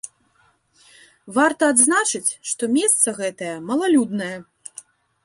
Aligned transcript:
Варта 1.35 1.63
адзначыць, 1.73 2.35
што 2.53 2.71
месца 2.79 3.07
гэтае 3.19 3.53
малалюднае. 3.69 4.35